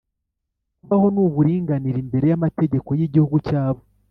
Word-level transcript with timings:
kubaho 0.79 1.05
n'uburinganire 1.13 1.97
imbere 2.03 2.25
y'amategeko 2.27 2.89
y'igihugu 2.99 3.37
cyabo. 3.47 3.81